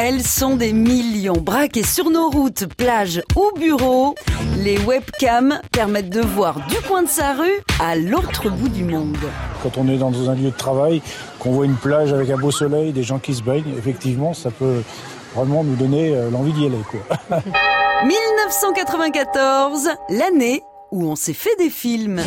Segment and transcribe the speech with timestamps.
[0.00, 4.14] Elles sont des millions braquées sur nos routes, plages ou bureaux.
[4.58, 9.16] Les webcams permettent de voir du coin de sa rue à l'autre bout du monde.
[9.60, 11.02] Quand on est dans un lieu de travail,
[11.40, 14.52] qu'on voit une plage avec un beau soleil, des gens qui se baignent, effectivement, ça
[14.52, 14.84] peut
[15.34, 16.78] vraiment nous donner euh, l'envie d'y aller.
[16.88, 17.40] Quoi.
[18.04, 20.62] 1994, l'année
[20.92, 22.22] où on s'est fait des films.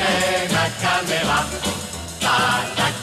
[0.82, 1.46] caméra,
[2.20, 3.01] ta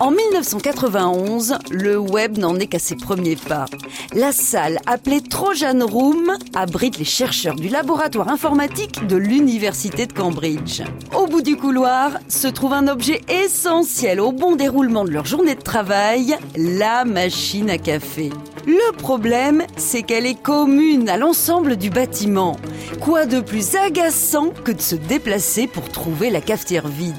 [0.00, 3.66] En 1991, le web n'en est qu'à ses premiers pas.
[4.12, 10.82] La salle appelée Trojan Room abrite les chercheurs du laboratoire informatique de l'Université de Cambridge.
[11.16, 15.54] Au bout du couloir se trouve un objet essentiel au bon déroulement de leur journée
[15.54, 18.30] de travail, la machine à café.
[18.66, 22.56] Le problème, c'est qu'elle est commune à l'ensemble du bâtiment.
[23.00, 27.14] Quoi de plus agaçant que de se déplacer pour trouver la cafetière vide?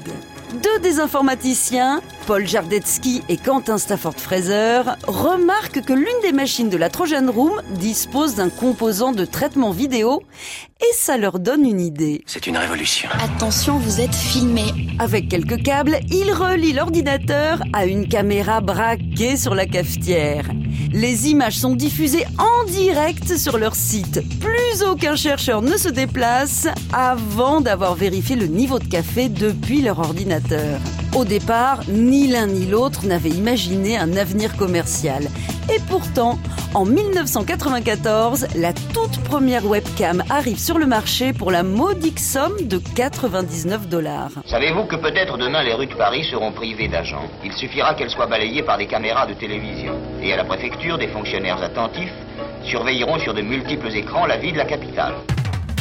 [0.76, 6.90] Deux des informaticiens, Paul Jardetsky et Quentin Stafford-Fraser, remarquent que l'une des machines de la
[6.90, 10.24] Trojan Room dispose d'un composant de traitement vidéo
[10.82, 12.24] et ça leur donne une idée.
[12.26, 13.10] C'est une révolution.
[13.22, 14.64] Attention, vous êtes filmé.
[15.00, 20.50] Avec quelques câbles, ils relient l'ordinateur à une caméra braquée sur la cafetière.
[20.92, 24.22] Les images sont diffusées en direct sur leur site.
[24.40, 30.00] Plus aucun chercheur ne se déplace avant d'avoir vérifié le niveau de café depuis leur
[30.00, 30.80] ordinateur.
[31.16, 35.24] Au départ, ni l'un ni l'autre n'avaient imaginé un avenir commercial.
[35.74, 36.38] Et pourtant,
[36.76, 42.80] en 1994, la toute première webcam arrive sur le marché pour la modique somme de
[42.96, 44.32] 99 dollars.
[44.46, 47.30] Savez-vous que peut-être demain les rues de Paris seront privées d'agents?
[47.46, 49.94] Il suffira qu'elles soient balayées par des caméras de télévision.
[50.22, 52.14] Et à la préfecture, des fonctionnaires attentifs
[52.66, 55.14] surveilleront sur de multiples écrans la vie de la capitale.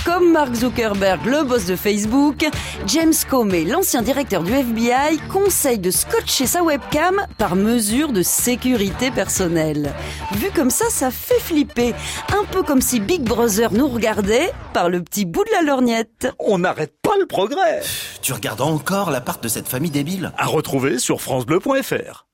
[0.04, 2.46] Comme Mark Zuckerberg, le boss de Facebook,
[2.86, 9.10] James Comey, l'ancien directeur du FBI, conseille de scotcher sa webcam par mesure de sécurité
[9.10, 9.94] personnelle.
[10.32, 11.94] Vu comme ça, ça fait flipper.
[12.38, 16.28] Un peu comme si Big Brother nous regardait par le petit bout de la lorgnette.
[16.38, 17.80] On n'arrête pas le progrès.
[18.20, 20.32] Tu regardes encore l'appart de cette famille débile?
[20.36, 22.26] À retrouver sur francebleu.fr.